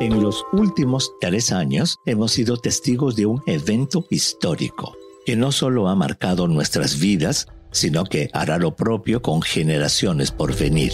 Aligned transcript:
En 0.00 0.22
los 0.22 0.46
últimos 0.52 1.12
tres 1.20 1.52
años 1.52 1.98
hemos 2.06 2.32
sido 2.32 2.56
testigos 2.56 3.16
de 3.16 3.26
un 3.26 3.42
evento 3.44 4.06
histórico 4.08 4.96
que 5.26 5.36
no 5.36 5.52
solo 5.52 5.88
ha 5.88 5.94
marcado 5.94 6.48
nuestras 6.48 6.98
vidas, 6.98 7.48
sino 7.70 8.04
que 8.04 8.30
hará 8.32 8.56
lo 8.56 8.74
propio 8.74 9.20
con 9.20 9.42
generaciones 9.42 10.30
por 10.30 10.56
venir. 10.56 10.92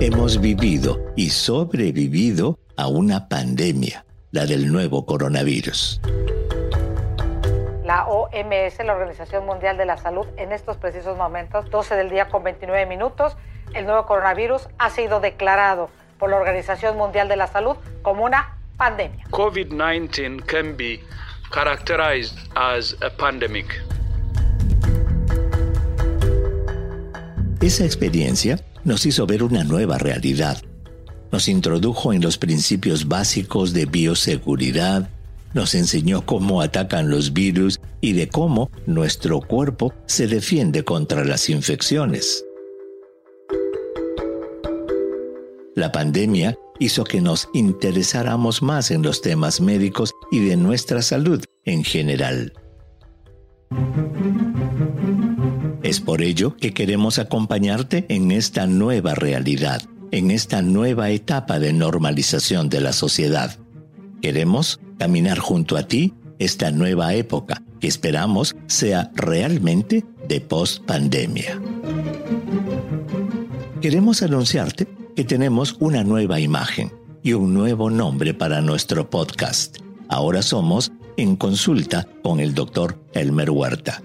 Hemos 0.00 0.40
vivido 0.40 1.00
y 1.14 1.30
sobrevivido 1.30 2.58
a 2.76 2.88
una 2.88 3.28
pandemia, 3.28 4.04
la 4.32 4.44
del 4.44 4.72
nuevo 4.72 5.06
coronavirus. 5.06 6.00
La 7.94 8.06
OMS, 8.08 8.84
la 8.84 8.92
Organización 8.92 9.46
Mundial 9.46 9.76
de 9.76 9.86
la 9.86 9.96
Salud, 9.96 10.26
en 10.36 10.50
estos 10.50 10.76
precisos 10.78 11.16
momentos, 11.16 11.70
12 11.70 11.94
del 11.94 12.10
día 12.10 12.26
con 12.26 12.42
29 12.42 12.86
minutos, 12.86 13.36
el 13.72 13.86
nuevo 13.86 14.04
coronavirus 14.04 14.66
ha 14.78 14.90
sido 14.90 15.20
declarado 15.20 15.90
por 16.18 16.28
la 16.28 16.34
Organización 16.38 16.96
Mundial 16.96 17.28
de 17.28 17.36
la 17.36 17.46
Salud 17.46 17.76
como 18.02 18.24
una 18.24 18.58
pandemia. 18.76 19.24
COVID-19 19.30 20.44
can 20.44 20.76
be 20.76 21.04
characterized 21.52 22.36
as 22.56 22.96
a 23.00 23.10
pandemic. 23.10 23.66
Esa 27.60 27.84
experiencia 27.84 28.58
nos 28.82 29.06
hizo 29.06 29.24
ver 29.24 29.44
una 29.44 29.62
nueva 29.62 29.98
realidad. 29.98 30.60
Nos 31.30 31.46
introdujo 31.46 32.12
en 32.12 32.22
los 32.22 32.38
principios 32.38 33.06
básicos 33.06 33.72
de 33.72 33.86
bioseguridad, 33.86 35.08
nos 35.54 35.74
enseñó 35.74 36.26
cómo 36.26 36.60
atacan 36.60 37.08
los 37.08 37.32
virus 37.32 37.80
y 38.00 38.12
de 38.12 38.28
cómo 38.28 38.70
nuestro 38.86 39.40
cuerpo 39.40 39.94
se 40.06 40.26
defiende 40.26 40.84
contra 40.84 41.24
las 41.24 41.48
infecciones. 41.48 42.44
La 45.74 45.90
pandemia 45.90 46.56
hizo 46.78 47.04
que 47.04 47.20
nos 47.20 47.48
interesáramos 47.54 48.62
más 48.62 48.90
en 48.90 49.02
los 49.02 49.22
temas 49.22 49.60
médicos 49.60 50.12
y 50.30 50.40
de 50.40 50.56
nuestra 50.56 51.02
salud 51.02 51.42
en 51.64 51.84
general. 51.84 52.52
Es 55.82 56.00
por 56.00 56.22
ello 56.22 56.56
que 56.56 56.72
queremos 56.72 57.18
acompañarte 57.18 58.06
en 58.08 58.30
esta 58.30 58.66
nueva 58.66 59.14
realidad, 59.14 59.82
en 60.10 60.30
esta 60.30 60.62
nueva 60.62 61.10
etapa 61.10 61.58
de 61.58 61.72
normalización 61.72 62.68
de 62.68 62.80
la 62.80 62.92
sociedad. 62.92 63.58
Queremos 64.22 64.80
caminar 64.98 65.38
junto 65.38 65.76
a 65.76 65.84
ti 65.84 66.14
esta 66.38 66.70
nueva 66.70 67.14
época 67.14 67.62
que 67.80 67.88
esperamos 67.88 68.56
sea 68.66 69.10
realmente 69.14 70.04
de 70.28 70.40
post-pandemia. 70.40 71.60
Queremos 73.80 74.22
anunciarte 74.22 74.88
que 75.14 75.24
tenemos 75.24 75.76
una 75.78 76.02
nueva 76.04 76.40
imagen 76.40 76.92
y 77.22 77.32
un 77.32 77.54
nuevo 77.54 77.90
nombre 77.90 78.34
para 78.34 78.60
nuestro 78.60 79.10
podcast. 79.10 79.78
Ahora 80.08 80.42
somos 80.42 80.92
En 81.16 81.36
Consulta 81.36 82.06
con 82.22 82.40
el 82.40 82.54
Dr. 82.54 82.98
Elmer 83.12 83.50
Huerta. 83.50 84.02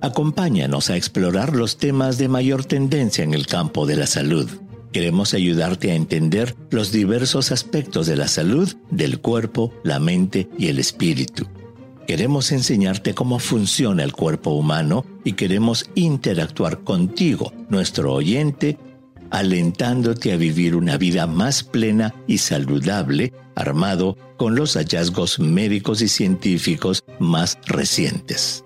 Acompáñanos 0.00 0.90
a 0.90 0.96
explorar 0.96 1.56
los 1.56 1.76
temas 1.76 2.18
de 2.18 2.28
mayor 2.28 2.64
tendencia 2.64 3.24
en 3.24 3.34
el 3.34 3.46
campo 3.46 3.86
de 3.86 3.96
la 3.96 4.06
salud. 4.06 4.48
Queremos 4.92 5.34
ayudarte 5.34 5.90
a 5.90 5.94
entender 5.94 6.54
los 6.70 6.92
diversos 6.92 7.52
aspectos 7.52 8.06
de 8.06 8.16
la 8.16 8.28
salud, 8.28 8.74
del 8.90 9.20
cuerpo, 9.20 9.72
la 9.84 9.98
mente 10.00 10.48
y 10.58 10.68
el 10.68 10.78
espíritu. 10.78 11.46
Queremos 12.06 12.52
enseñarte 12.52 13.12
cómo 13.12 13.38
funciona 13.38 14.02
el 14.02 14.14
cuerpo 14.14 14.50
humano 14.52 15.04
y 15.24 15.34
queremos 15.34 15.90
interactuar 15.94 16.78
contigo, 16.78 17.52
nuestro 17.68 18.14
oyente, 18.14 18.78
alentándote 19.30 20.32
a 20.32 20.36
vivir 20.36 20.74
una 20.74 20.96
vida 20.96 21.26
más 21.26 21.62
plena 21.62 22.14
y 22.26 22.38
saludable, 22.38 23.34
armado 23.54 24.16
con 24.38 24.54
los 24.54 24.74
hallazgos 24.76 25.38
médicos 25.38 26.00
y 26.00 26.08
científicos 26.08 27.04
más 27.18 27.58
recientes. 27.66 28.64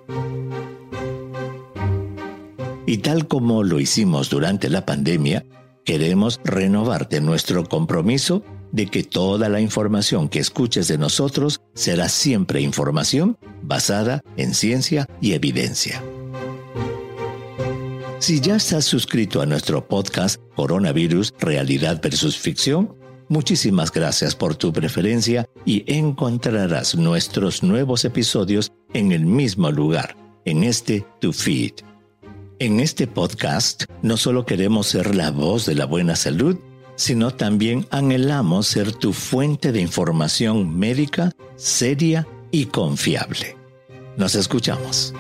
Y 2.87 2.99
tal 2.99 3.27
como 3.27 3.65
lo 3.65 3.81
hicimos 3.81 4.31
durante 4.31 4.69
la 4.69 4.87
pandemia, 4.87 5.45
queremos 5.85 6.41
renovarte 6.45 7.21
nuestro 7.21 7.65
compromiso 7.69 8.43
de 8.73 8.87
que 8.87 9.05
toda 9.05 9.49
la 9.49 9.61
información 9.61 10.29
que 10.29 10.39
escuches 10.39 10.89
de 10.89 10.99
nosotros 10.99 11.61
será 11.75 12.09
siempre 12.09 12.61
información 12.61 13.39
basada 13.63 14.23
en 14.37 14.55
ciencia 14.55 15.07
y 15.21 15.35
evidencia. 15.35 16.03
Si 18.19 18.41
ya 18.41 18.57
estás 18.57 18.85
suscrito 18.85 19.43
a 19.43 19.47
nuestro 19.47 19.87
podcast 19.87 20.41
Coronavirus, 20.55 21.35
Realidad 21.41 22.01
versus 22.01 22.39
Ficción, 22.39 22.95
muchísimas 23.29 23.91
gracias 23.91 24.35
por 24.37 24.55
tu 24.55 24.73
preferencia 24.73 25.45
y 25.65 25.85
encontrarás 25.93 26.95
nuestros 26.95 27.63
nuevos 27.63 28.05
episodios 28.05 28.73
en 28.95 29.13
el 29.13 29.27
mismo 29.27 29.71
lugar, 29.71 30.17
en 30.45 30.63
este 30.63 31.05
Tu 31.21 31.33
Feed. 31.33 31.92
En 32.63 32.79
este 32.79 33.09
podcast 33.09 33.87
no 34.03 34.17
solo 34.17 34.47
queremos 34.47 34.87
ser 34.87 35.17
la 35.17 35.33
voz 35.33 35.67
de 35.67 35.75
la 35.75 35.85
buena 35.85 36.15
salud, 36.15 36.61
sino 36.95 37.33
también 37.33 37.89
anhelamos 37.91 38.69
ser 38.69 38.93
tu 38.93 39.13
fuente 39.13 39.73
de 39.73 39.81
información 39.81 40.79
médica 40.79 41.33
seria 41.57 42.29
y 42.53 42.67
confiable. 42.67 43.57
Nos 44.17 44.37
escuchamos. 44.37 45.13